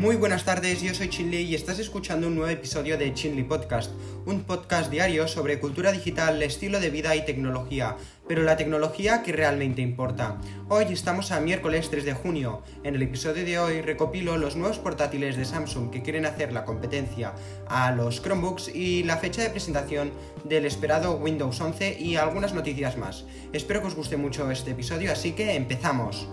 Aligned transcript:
Muy 0.00 0.16
buenas 0.16 0.46
tardes, 0.46 0.80
yo 0.80 0.94
soy 0.94 1.10
Chinli 1.10 1.42
y 1.42 1.54
estás 1.54 1.78
escuchando 1.78 2.28
un 2.28 2.34
nuevo 2.34 2.50
episodio 2.50 2.96
de 2.96 3.12
Chinli 3.12 3.42
Podcast, 3.42 3.90
un 4.24 4.44
podcast 4.44 4.90
diario 4.90 5.28
sobre 5.28 5.60
cultura 5.60 5.92
digital, 5.92 6.42
estilo 6.42 6.80
de 6.80 6.88
vida 6.88 7.14
y 7.16 7.26
tecnología, 7.26 7.98
pero 8.26 8.42
la 8.42 8.56
tecnología 8.56 9.22
que 9.22 9.32
realmente 9.32 9.82
importa. 9.82 10.38
Hoy 10.70 10.86
estamos 10.88 11.32
a 11.32 11.40
miércoles 11.40 11.90
3 11.90 12.06
de 12.06 12.14
junio. 12.14 12.62
En 12.82 12.94
el 12.94 13.02
episodio 13.02 13.44
de 13.44 13.58
hoy 13.58 13.82
recopilo 13.82 14.38
los 14.38 14.56
nuevos 14.56 14.78
portátiles 14.78 15.36
de 15.36 15.44
Samsung 15.44 15.90
que 15.90 16.00
quieren 16.00 16.24
hacer 16.24 16.54
la 16.54 16.64
competencia 16.64 17.34
a 17.68 17.92
los 17.92 18.22
Chromebooks 18.22 18.74
y 18.74 19.02
la 19.02 19.18
fecha 19.18 19.42
de 19.42 19.50
presentación 19.50 20.12
del 20.44 20.64
esperado 20.64 21.16
Windows 21.16 21.60
11 21.60 22.00
y 22.00 22.16
algunas 22.16 22.54
noticias 22.54 22.96
más. 22.96 23.26
Espero 23.52 23.82
que 23.82 23.88
os 23.88 23.96
guste 23.96 24.16
mucho 24.16 24.50
este 24.50 24.70
episodio, 24.70 25.12
así 25.12 25.32
que 25.32 25.56
empezamos. 25.56 26.26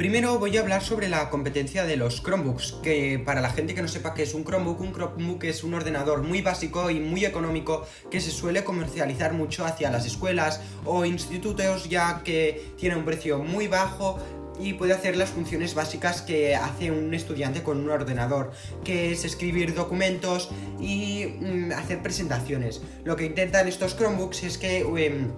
Primero 0.00 0.38
voy 0.38 0.56
a 0.56 0.60
hablar 0.62 0.82
sobre 0.82 1.10
la 1.10 1.28
competencia 1.28 1.84
de 1.84 1.98
los 1.98 2.22
Chromebooks, 2.22 2.76
que 2.82 3.18
para 3.22 3.42
la 3.42 3.50
gente 3.50 3.74
que 3.74 3.82
no 3.82 3.88
sepa 3.88 4.14
qué 4.14 4.22
es 4.22 4.32
un 4.32 4.44
Chromebook, 4.44 4.80
un 4.80 4.94
Chromebook 4.94 5.44
es 5.44 5.62
un 5.62 5.74
ordenador 5.74 6.22
muy 6.22 6.40
básico 6.40 6.88
y 6.88 6.98
muy 6.98 7.26
económico 7.26 7.86
que 8.10 8.22
se 8.22 8.30
suele 8.30 8.64
comercializar 8.64 9.34
mucho 9.34 9.66
hacia 9.66 9.90
las 9.90 10.06
escuelas 10.06 10.62
o 10.86 11.04
institutos 11.04 11.90
ya 11.90 12.22
que 12.24 12.72
tiene 12.78 12.96
un 12.96 13.04
precio 13.04 13.40
muy 13.40 13.68
bajo 13.68 14.18
y 14.58 14.72
puede 14.72 14.94
hacer 14.94 15.18
las 15.18 15.28
funciones 15.28 15.74
básicas 15.74 16.22
que 16.22 16.56
hace 16.56 16.90
un 16.90 17.12
estudiante 17.12 17.62
con 17.62 17.78
un 17.78 17.90
ordenador, 17.90 18.52
que 18.82 19.12
es 19.12 19.26
escribir 19.26 19.74
documentos 19.74 20.50
y 20.80 21.26
mm, 21.26 21.72
hacer 21.72 22.00
presentaciones. 22.00 22.80
Lo 23.04 23.16
que 23.16 23.26
intentan 23.26 23.68
estos 23.68 23.98
Chromebooks 23.98 24.44
es 24.44 24.56
que... 24.56 24.78
Em, 24.80 25.30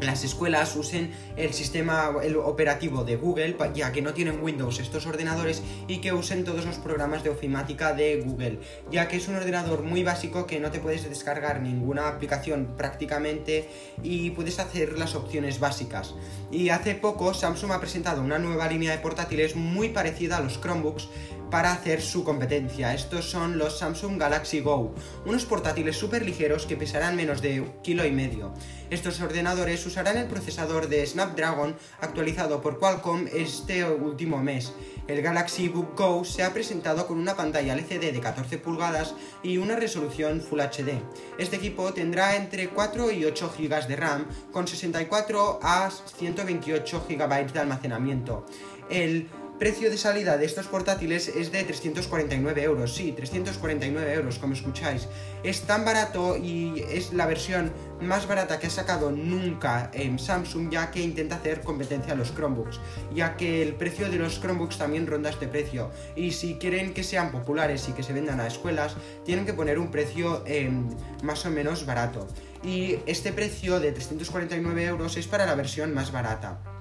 las 0.00 0.24
escuelas 0.24 0.74
usen 0.76 1.12
el 1.36 1.52
sistema 1.52 2.12
el 2.22 2.36
operativo 2.36 3.04
de 3.04 3.16
Google, 3.16 3.56
ya 3.74 3.92
que 3.92 4.02
no 4.02 4.12
tienen 4.12 4.42
Windows 4.42 4.80
estos 4.80 5.06
ordenadores, 5.06 5.62
y 5.86 5.98
que 5.98 6.12
usen 6.12 6.44
todos 6.44 6.64
los 6.64 6.76
programas 6.76 7.22
de 7.24 7.30
ofimática 7.30 7.92
de 7.92 8.20
Google, 8.20 8.58
ya 8.90 9.08
que 9.08 9.16
es 9.16 9.28
un 9.28 9.36
ordenador 9.36 9.82
muy 9.82 10.02
básico 10.02 10.46
que 10.46 10.60
no 10.60 10.70
te 10.70 10.80
puedes 10.80 11.08
descargar 11.08 11.60
ninguna 11.60 12.08
aplicación 12.08 12.74
prácticamente 12.76 13.68
y 14.02 14.30
puedes 14.30 14.58
hacer 14.58 14.98
las 14.98 15.14
opciones 15.14 15.60
básicas. 15.60 16.14
Y 16.50 16.70
hace 16.70 16.94
poco 16.94 17.34
Samsung 17.34 17.72
ha 17.72 17.80
presentado 17.80 18.22
una 18.22 18.38
nueva 18.38 18.68
línea 18.68 18.92
de 18.92 18.98
portátiles 18.98 19.56
muy 19.56 19.90
parecida 19.90 20.38
a 20.38 20.40
los 20.40 20.60
Chromebooks, 20.60 21.08
para 21.54 21.70
hacer 21.70 22.02
su 22.02 22.24
competencia. 22.24 22.94
Estos 22.94 23.30
son 23.30 23.58
los 23.58 23.78
Samsung 23.78 24.18
Galaxy 24.18 24.58
Go, 24.58 24.92
unos 25.24 25.44
portátiles 25.44 25.96
súper 25.96 26.26
ligeros 26.26 26.66
que 26.66 26.76
pesarán 26.76 27.14
menos 27.14 27.40
de 27.42 27.64
kilo 27.80 28.04
y 28.04 28.10
medio. 28.10 28.52
Estos 28.90 29.20
ordenadores 29.20 29.86
usarán 29.86 30.16
el 30.16 30.26
procesador 30.26 30.88
de 30.88 31.06
Snapdragon 31.06 31.76
actualizado 32.00 32.60
por 32.60 32.80
Qualcomm 32.80 33.28
este 33.32 33.84
último 33.84 34.42
mes. 34.42 34.72
El 35.06 35.22
Galaxy 35.22 35.68
Book 35.68 35.94
Go 35.96 36.24
se 36.24 36.42
ha 36.42 36.52
presentado 36.52 37.06
con 37.06 37.18
una 37.18 37.36
pantalla 37.36 37.74
LCD 37.74 38.12
de 38.12 38.20
14 38.20 38.58
pulgadas 38.58 39.14
y 39.44 39.58
una 39.58 39.76
resolución 39.76 40.40
Full 40.40 40.58
HD. 40.58 41.00
Este 41.38 41.54
equipo 41.54 41.94
tendrá 41.94 42.34
entre 42.34 42.70
4 42.70 43.12
y 43.12 43.26
8 43.26 43.54
GB 43.56 43.86
de 43.86 43.94
RAM 43.94 44.26
con 44.50 44.66
64 44.66 45.60
a 45.62 45.88
128 46.18 47.06
GB 47.08 47.52
de 47.52 47.60
almacenamiento. 47.60 48.44
El 48.90 49.28
precio 49.64 49.88
de 49.88 49.96
salida 49.96 50.36
de 50.36 50.44
estos 50.44 50.66
portátiles 50.66 51.26
es 51.26 51.50
de 51.50 51.64
349 51.64 52.62
euros. 52.64 52.94
Sí, 52.94 53.12
349 53.12 54.12
euros, 54.12 54.38
como 54.38 54.52
escucháis. 54.52 55.08
Es 55.42 55.62
tan 55.62 55.86
barato 55.86 56.36
y 56.36 56.84
es 56.90 57.14
la 57.14 57.24
versión 57.24 57.72
más 57.98 58.28
barata 58.28 58.58
que 58.58 58.66
ha 58.66 58.70
sacado 58.70 59.10
nunca 59.10 59.90
en 59.94 60.18
Samsung, 60.18 60.70
ya 60.70 60.90
que 60.90 61.00
intenta 61.00 61.36
hacer 61.36 61.62
competencia 61.62 62.12
a 62.12 62.16
los 62.16 62.34
Chromebooks, 62.34 62.78
ya 63.14 63.38
que 63.38 63.62
el 63.62 63.74
precio 63.74 64.10
de 64.10 64.18
los 64.18 64.38
Chromebooks 64.38 64.76
también 64.76 65.06
ronda 65.06 65.30
este 65.30 65.48
precio. 65.48 65.90
Y 66.14 66.32
si 66.32 66.56
quieren 66.56 66.92
que 66.92 67.02
sean 67.02 67.32
populares 67.32 67.88
y 67.88 67.92
que 67.92 68.02
se 68.02 68.12
vendan 68.12 68.40
a 68.40 68.46
escuelas, 68.46 68.96
tienen 69.24 69.46
que 69.46 69.54
poner 69.54 69.78
un 69.78 69.90
precio 69.90 70.44
em, 70.44 70.90
más 71.22 71.46
o 71.46 71.50
menos 71.50 71.86
barato. 71.86 72.28
Y 72.62 72.98
este 73.06 73.32
precio 73.32 73.80
de 73.80 73.92
349 73.92 74.84
euros 74.84 75.16
es 75.16 75.26
para 75.26 75.46
la 75.46 75.54
versión 75.54 75.94
más 75.94 76.12
barata. 76.12 76.73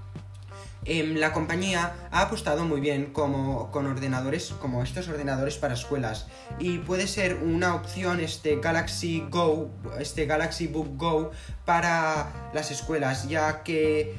Em, 0.85 1.15
la 1.15 1.31
compañía 1.31 1.95
ha 2.11 2.21
apostado 2.21 2.65
muy 2.65 2.81
bien 2.81 3.13
como, 3.13 3.71
con 3.71 3.85
ordenadores 3.87 4.53
como 4.59 4.83
estos 4.83 5.07
ordenadores 5.07 5.57
para 5.57 5.73
escuelas. 5.73 6.27
Y 6.59 6.79
puede 6.79 7.07
ser 7.07 7.35
una 7.35 7.75
opción 7.75 8.19
este 8.19 8.57
Galaxy 8.57 9.25
Go, 9.29 9.71
este 9.99 10.25
Galaxy 10.25 10.67
Book 10.67 10.97
Go 10.97 11.31
para 11.65 12.51
las 12.53 12.71
escuelas, 12.71 13.29
ya 13.29 13.63
que 13.63 14.13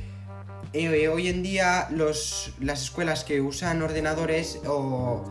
eh, 0.72 1.08
hoy 1.08 1.28
en 1.28 1.42
día 1.42 1.88
las 1.90 2.82
escuelas 2.82 3.24
que 3.24 3.40
usan 3.40 3.82
ordenadores 3.82 4.60
o 4.66 5.24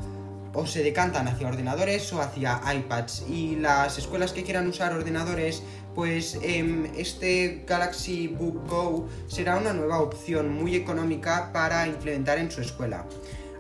o 0.54 0.66
se 0.66 0.84
decantan 0.84 1.28
hacia 1.28 1.48
ordenadores 1.48 2.12
o 2.14 2.22
hacia 2.22 2.62
iPads 2.74 3.26
y 3.30 3.56
las 3.56 3.98
escuelas 3.98 4.34
que 4.34 4.44
quieran 4.44 4.68
usar 4.68 4.94
ordenadores 4.94 5.64
pues 5.96 6.40
em, 6.42 6.86
este 6.98 7.64
Galaxy 7.68 8.28
Book 8.28 8.68
Go 8.68 9.08
será 9.28 9.58
una 9.58 9.74
nueva 9.74 10.00
opción 10.00 10.54
muy 10.54 10.76
económica 10.76 11.52
para 11.54 11.88
implementar 11.88 12.38
en 12.40 12.52
su 12.52 12.62
escuela. 12.62 13.06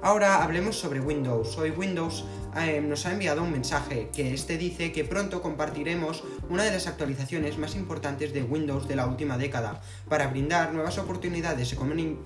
Ahora 0.04 0.44
hablemos 0.44 0.78
sobre 0.78 1.00
Windows. 1.00 1.58
Hoy 1.58 1.70
Windows 1.70 2.26
em, 2.58 2.90
nos 2.90 3.06
ha 3.06 3.14
enviado 3.14 3.42
un 3.42 3.54
mensaje 3.54 4.10
que 4.14 4.34
este 4.34 4.58
dice 4.58 4.92
que 4.92 5.06
pronto 5.06 5.42
compartiremos 5.42 6.26
una 6.50 6.64
de 6.64 6.72
las 6.72 6.88
actualizaciones 6.88 7.58
más 7.58 7.74
importantes 7.74 8.34
de 8.34 8.44
Windows 8.44 8.86
de 8.90 8.98
la 8.98 9.08
última 9.08 9.38
década 9.38 9.82
para 10.10 10.28
brindar 10.28 10.74
nuevas 10.74 10.98
oportunidades 10.98 11.74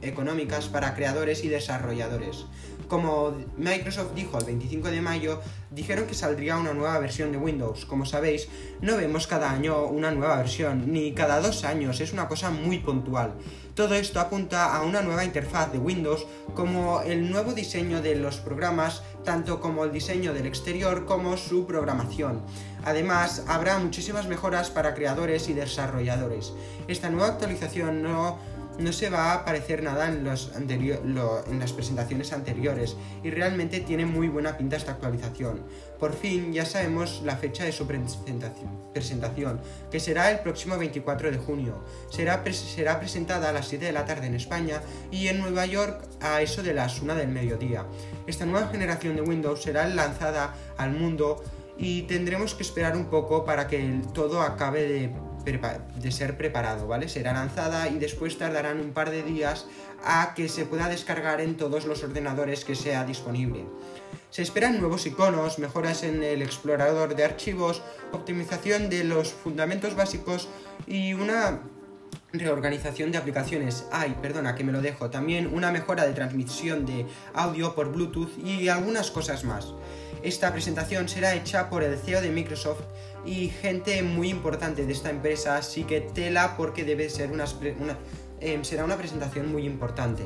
económicas 0.02 0.70
para 0.70 0.96
creadores 0.96 1.44
y 1.44 1.50
desarrolladores. 1.50 2.46
Como 2.88 3.38
Microsoft 3.58 4.16
dijo 4.16 4.40
el 4.40 4.46
25 4.46 4.90
de 4.90 5.02
mayo, 5.02 5.42
dijeron 5.70 6.08
que 6.08 6.16
saldría 6.16 6.58
una 6.58 6.74
nueva 6.74 6.98
versión 6.98 7.32
de 7.32 7.38
Windows. 7.38 7.86
Como 7.86 8.08
sabéis, 8.08 8.48
no 8.82 8.98
vemos 8.98 9.28
cada 9.28 9.52
año 9.52 9.86
una 9.86 10.10
nueva 10.10 10.38
versión, 10.38 10.92
ni 10.92 11.14
cada 11.14 11.42
dos 11.42 11.64
años, 11.64 12.00
es 12.00 12.12
una 12.12 12.28
cosa 12.28 12.50
muy 12.50 12.80
puntual. 12.80 13.36
Todo 13.78 13.94
esto 13.94 14.20
apunta 14.20 14.76
a 14.76 14.82
una 14.82 15.04
nueva 15.04 15.24
interfaz 15.24 15.72
de 15.72 15.78
Windows, 15.78 16.26
como 16.56 17.02
el 17.02 17.30
nuevo 17.30 17.54
diseño 17.54 18.02
de 18.02 18.16
los 18.16 18.38
programas, 18.38 19.04
tanto 19.24 19.62
como 19.62 19.84
el 19.84 19.92
diseño 19.92 20.34
del 20.34 20.48
exterior 20.48 21.06
como 21.06 21.38
su 21.38 21.68
programación. 21.68 22.42
Además, 22.86 23.44
habrá 23.48 23.78
muchísimas 23.78 24.26
mejoras 24.26 24.72
para 24.72 24.96
creadores 24.96 25.48
y 25.48 25.54
desarrolladores. 25.54 26.54
Esta 26.88 27.12
nueva 27.12 27.28
actualización 27.28 28.02
no 28.02 28.40
no 28.80 28.92
se 28.92 29.10
va 29.10 29.34
a 29.34 29.46
parecer 29.46 29.84
nada 29.84 30.08
en 30.08 30.24
las 30.24 31.74
presentaciones 31.74 32.34
anteriores 32.34 32.96
y 33.24 33.30
realmente 33.30 33.80
tiene 33.80 34.06
muy 34.06 34.28
buena 34.28 34.58
pinta 34.58 34.76
esta 34.76 34.92
actualización. 34.92 35.64
Por 36.00 36.14
fin 36.14 36.54
ya 36.54 36.66
sabemos 36.66 37.22
la 37.26 37.38
fecha 37.38 37.64
de 37.64 37.72
su 37.72 37.88
presentación, 37.88 39.62
que 39.92 40.00
será 40.00 40.32
el 40.32 40.40
próximo 40.40 40.78
24 40.78 41.32
de 41.32 41.38
junio. 41.38 41.84
Será, 42.10 42.44
será 42.52 43.00
presentada 43.00 43.50
a 43.50 43.54
las 43.54 43.68
7 43.68 43.86
de 43.86 43.92
la 43.92 44.06
tarde 44.06 44.28
en 44.28 44.36
España 44.36 44.82
y 45.12 45.28
en 45.28 45.40
Nueva 45.40 45.66
York 45.66 46.04
a 46.22 46.42
eso 46.42 46.62
de 46.62 46.74
las 46.74 47.02
1 47.02 47.16
del 47.16 47.30
mediodía. 47.30 47.86
Esta 48.28 48.46
nueva 48.46 48.68
generación 48.68 49.16
de 49.16 49.22
Windows 49.22 49.64
será 49.64 49.88
lanzada 49.88 50.54
al 50.78 50.92
mundo 50.92 51.44
y 51.78 52.04
tendremos 52.04 52.56
que 52.56 52.64
esperar 52.64 52.96
un 52.96 53.06
poco 53.06 53.46
para 53.46 53.68
que 53.68 54.02
todo 54.14 54.42
acabe 54.42 54.88
de 54.88 55.12
de 55.52 56.12
ser 56.12 56.38
preparado, 56.38 56.88
¿vale? 56.88 57.08
Será 57.08 57.34
lanzada 57.34 57.88
y 57.88 58.00
después 58.00 58.38
tardarán 58.38 58.82
un 58.82 58.92
par 58.92 59.12
de 59.12 59.24
días 59.24 59.66
a 60.04 60.34
que 60.36 60.50
se 60.50 60.66
pueda 60.66 60.90
descargar 60.90 61.40
en 61.40 61.56
todos 61.56 61.86
los 61.86 62.04
ordenadores 62.04 62.66
que 62.66 62.76
sea 62.76 63.06
disponible. 63.06 63.66
Se 64.30 64.42
esperan 64.42 64.80
nuevos 64.80 65.06
iconos, 65.06 65.58
mejoras 65.58 66.04
en 66.04 66.22
el 66.22 66.42
explorador 66.42 67.16
de 67.16 67.24
archivos, 67.24 67.82
optimización 68.12 68.90
de 68.90 69.06
los 69.06 69.32
fundamentos 69.32 69.96
básicos 69.96 70.50
y 70.86 71.14
una 71.14 71.62
reorganización 72.34 73.12
de 73.12 73.18
aplicaciones. 73.18 73.86
Ay, 73.92 74.16
perdona 74.22 74.56
que 74.56 74.64
me 74.64 74.72
lo 74.72 74.82
dejo. 74.82 75.10
También 75.10 75.54
una 75.54 75.72
mejora 75.72 76.06
de 76.06 76.14
transmisión 76.14 76.86
de 76.86 77.06
audio 77.34 77.74
por 77.74 77.92
Bluetooth 77.92 78.38
y 78.44 78.68
algunas 78.68 79.12
cosas 79.12 79.44
más. 79.44 79.74
Esta 80.24 80.52
presentación 80.52 81.08
será 81.08 81.36
hecha 81.36 81.70
por 81.70 81.84
el 81.84 81.98
CEO 81.98 82.22
de 82.22 82.32
Microsoft 82.32 82.82
y 83.26 83.50
gente 83.50 84.02
muy 84.04 84.30
importante 84.30 84.86
de 84.86 84.94
esta 84.94 85.10
empresa, 85.10 85.58
así 85.58 85.84
que 85.84 86.02
tela 86.02 86.56
porque 86.58 86.84
debe 86.84 87.10
ser 87.10 87.32
una, 87.32 87.46
em, 88.40 88.64
será 88.64 88.84
una 88.84 88.98
presentación 88.98 89.52
muy 89.52 89.66
importante. 89.66 90.24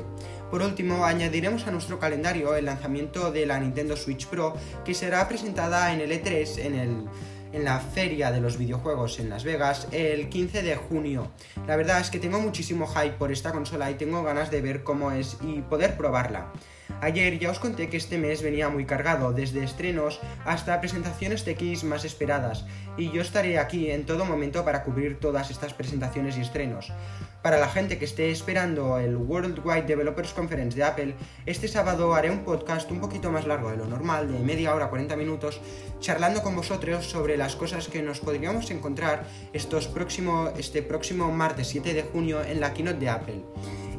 Por 0.50 0.62
último, 0.62 1.04
añadiremos 1.04 1.66
a 1.66 1.70
nuestro 1.70 1.98
calendario 1.98 2.54
el 2.54 2.66
lanzamiento 2.66 3.32
de 3.32 3.46
la 3.46 3.58
Nintendo 3.58 3.96
Switch 3.96 4.26
Pro, 4.26 4.54
que 4.84 4.94
será 4.94 5.26
presentada 5.28 5.92
en 5.92 6.00
el 6.00 6.10
E3, 6.12 6.58
en, 6.58 6.74
el, 6.74 7.04
en 7.52 7.64
la 7.64 7.78
feria 7.78 8.30
de 8.30 8.40
los 8.40 8.58
videojuegos 8.58 9.18
en 9.18 9.30
Las 9.30 9.44
Vegas, 9.44 9.88
el 9.92 10.28
15 10.28 10.62
de 10.62 10.76
junio. 10.76 11.30
La 11.66 11.76
verdad 11.76 12.00
es 12.00 12.10
que 12.10 12.18
tengo 12.18 12.40
muchísimo 12.40 12.86
hype 12.86 13.16
por 13.16 13.32
esta 13.32 13.52
consola 13.52 13.90
y 13.90 13.94
tengo 13.94 14.22
ganas 14.22 14.50
de 14.50 14.60
ver 14.60 14.82
cómo 14.82 15.12
es 15.12 15.36
y 15.42 15.60
poder 15.62 15.96
probarla. 15.96 16.52
Ayer 17.00 17.38
ya 17.38 17.50
os 17.50 17.58
conté 17.58 17.88
que 17.88 17.96
este 17.96 18.18
mes 18.18 18.42
venía 18.42 18.68
muy 18.68 18.84
cargado, 18.84 19.32
desde 19.32 19.64
estrenos 19.64 20.20
hasta 20.44 20.80
presentaciones 20.80 21.44
de 21.44 21.52
X 21.52 21.84
más 21.84 22.04
esperadas, 22.04 22.64
y 22.96 23.10
yo 23.10 23.22
estaré 23.22 23.58
aquí 23.58 23.90
en 23.90 24.06
todo 24.06 24.24
momento 24.24 24.64
para 24.64 24.84
cubrir 24.84 25.18
todas 25.18 25.50
estas 25.50 25.74
presentaciones 25.74 26.36
y 26.36 26.42
estrenos. 26.42 26.92
Para 27.42 27.58
la 27.58 27.68
gente 27.68 27.98
que 27.98 28.04
esté 28.04 28.30
esperando 28.30 28.98
el 28.98 29.16
Worldwide 29.16 29.82
Developers 29.82 30.32
Conference 30.32 30.76
de 30.76 30.84
Apple, 30.84 31.14
este 31.44 31.66
sábado 31.66 32.14
haré 32.14 32.30
un 32.30 32.44
podcast 32.44 32.88
un 32.92 33.00
poquito 33.00 33.32
más 33.32 33.48
largo 33.48 33.70
de 33.70 33.76
lo 33.76 33.86
normal, 33.86 34.32
de 34.32 34.38
media 34.38 34.72
hora, 34.74 34.88
40 34.88 35.16
minutos, 35.16 35.60
charlando 35.98 36.40
con 36.42 36.54
vosotros 36.54 37.04
sobre 37.04 37.36
las 37.36 37.56
cosas 37.56 37.88
que 37.88 38.00
nos 38.00 38.20
podríamos 38.20 38.70
encontrar 38.70 39.26
estos 39.52 39.88
próximo, 39.88 40.50
este 40.56 40.82
próximo 40.82 41.32
martes 41.32 41.66
7 41.66 41.94
de 41.94 42.02
junio 42.04 42.44
en 42.44 42.60
la 42.60 42.72
keynote 42.72 43.00
de 43.00 43.08
Apple. 43.08 43.44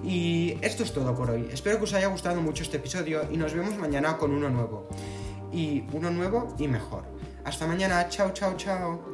Y 0.05 0.57
esto 0.61 0.83
es 0.83 0.93
todo 0.93 1.13
por 1.13 1.29
hoy. 1.29 1.49
Espero 1.51 1.77
que 1.77 1.83
os 1.83 1.93
haya 1.93 2.07
gustado 2.07 2.39
mucho 2.41 2.63
este 2.63 2.77
episodio 2.77 3.27
y 3.29 3.35
nos 3.35 3.53
vemos 3.53 3.75
mañana 3.77 4.17
con 4.17 4.33
uno 4.33 4.49
nuevo. 4.49 4.87
Y 5.51 5.83
uno 5.91 6.11
nuevo 6.11 6.55
y 6.57 6.69
mejor. 6.69 7.03
Hasta 7.43 7.67
mañana. 7.67 8.07
Chao, 8.07 8.31
chao, 8.31 8.55
chao. 8.55 9.12